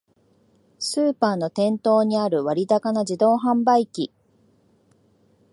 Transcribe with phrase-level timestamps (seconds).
[0.79, 4.11] スーパーの店頭にある割高な自動販売機